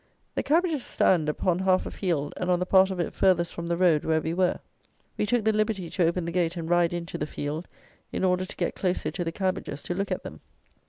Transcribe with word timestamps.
The 0.33 0.41
cabbages 0.41 0.83
stand 0.83 1.29
upon 1.29 1.59
half 1.59 1.85
a 1.85 1.91
field 1.91 2.33
and 2.35 2.49
on 2.49 2.57
the 2.57 2.65
part 2.65 2.89
of 2.89 2.99
it 2.99 3.13
furthest 3.13 3.53
from 3.53 3.67
the 3.67 3.77
road 3.77 4.03
where 4.03 4.19
we 4.19 4.33
were. 4.33 4.57
We 5.15 5.27
took 5.27 5.45
the 5.45 5.53
liberty 5.53 5.91
to 5.91 6.07
open 6.07 6.25
the 6.25 6.31
gate 6.31 6.57
and 6.57 6.67
ride 6.67 6.91
into 6.91 7.19
the 7.19 7.27
field, 7.27 7.67
in 8.11 8.23
order 8.23 8.45
to 8.45 8.55
get 8.55 8.73
closer 8.73 9.11
to 9.11 9.23
the 9.23 9.31
cabbages 9.31 9.83
to 9.83 9.93
look 9.93 10.11
at 10.11 10.23
them. 10.23 10.39